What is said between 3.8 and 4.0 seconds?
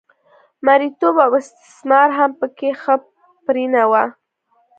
و